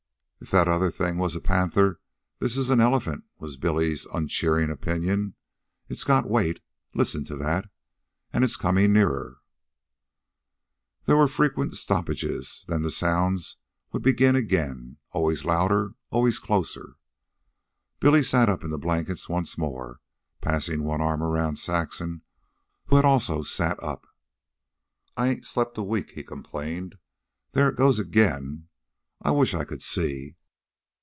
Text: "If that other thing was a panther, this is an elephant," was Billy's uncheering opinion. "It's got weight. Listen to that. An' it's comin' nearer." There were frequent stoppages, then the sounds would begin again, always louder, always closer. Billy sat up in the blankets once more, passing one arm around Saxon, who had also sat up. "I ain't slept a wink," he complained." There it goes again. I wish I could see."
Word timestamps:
"If 0.43 0.49
that 0.49 0.67
other 0.67 0.89
thing 0.89 1.19
was 1.19 1.35
a 1.35 1.39
panther, 1.39 2.01
this 2.39 2.57
is 2.57 2.71
an 2.71 2.81
elephant," 2.81 3.25
was 3.37 3.57
Billy's 3.57 4.07
uncheering 4.11 4.71
opinion. 4.71 5.35
"It's 5.87 6.03
got 6.03 6.27
weight. 6.27 6.61
Listen 6.95 7.23
to 7.25 7.35
that. 7.35 7.69
An' 8.33 8.43
it's 8.43 8.55
comin' 8.57 8.91
nearer." 8.91 9.37
There 11.05 11.15
were 11.15 11.27
frequent 11.27 11.75
stoppages, 11.75 12.65
then 12.67 12.81
the 12.81 12.89
sounds 12.89 13.57
would 13.91 14.01
begin 14.01 14.35
again, 14.35 14.97
always 15.11 15.45
louder, 15.45 15.93
always 16.09 16.39
closer. 16.39 16.95
Billy 17.99 18.23
sat 18.23 18.49
up 18.49 18.63
in 18.63 18.71
the 18.71 18.79
blankets 18.79 19.29
once 19.29 19.59
more, 19.59 19.99
passing 20.41 20.81
one 20.81 21.01
arm 21.01 21.21
around 21.21 21.57
Saxon, 21.57 22.23
who 22.87 22.95
had 22.95 23.05
also 23.05 23.43
sat 23.43 23.77
up. 23.83 24.07
"I 25.15 25.27
ain't 25.27 25.45
slept 25.45 25.77
a 25.77 25.83
wink," 25.83 26.09
he 26.15 26.23
complained." 26.23 26.95
There 27.51 27.69
it 27.69 27.77
goes 27.77 27.99
again. 27.99 28.69
I 29.23 29.29
wish 29.29 29.53
I 29.53 29.65
could 29.65 29.83
see." 29.83 30.35